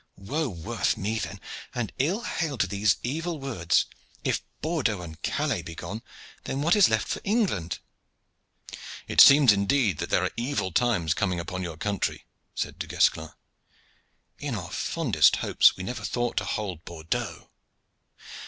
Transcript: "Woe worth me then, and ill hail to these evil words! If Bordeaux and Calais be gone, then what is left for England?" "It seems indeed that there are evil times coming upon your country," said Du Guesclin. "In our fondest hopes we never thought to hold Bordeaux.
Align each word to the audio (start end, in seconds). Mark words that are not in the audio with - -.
"Woe 0.17 0.49
worth 0.49 0.97
me 0.97 1.19
then, 1.19 1.39
and 1.75 1.93
ill 1.99 2.23
hail 2.23 2.57
to 2.57 2.65
these 2.65 2.97
evil 3.03 3.37
words! 3.39 3.85
If 4.23 4.41
Bordeaux 4.59 5.01
and 5.03 5.21
Calais 5.21 5.61
be 5.61 5.75
gone, 5.75 6.01
then 6.45 6.63
what 6.63 6.75
is 6.75 6.89
left 6.89 7.07
for 7.07 7.21
England?" 7.23 7.77
"It 9.07 9.21
seems 9.21 9.51
indeed 9.53 9.99
that 9.99 10.09
there 10.09 10.23
are 10.23 10.31
evil 10.35 10.71
times 10.71 11.13
coming 11.13 11.39
upon 11.39 11.61
your 11.61 11.77
country," 11.77 12.25
said 12.55 12.79
Du 12.79 12.87
Guesclin. 12.87 13.29
"In 14.39 14.55
our 14.55 14.71
fondest 14.71 15.35
hopes 15.35 15.77
we 15.77 15.83
never 15.83 16.03
thought 16.03 16.35
to 16.37 16.45
hold 16.45 16.83
Bordeaux. 16.83 17.51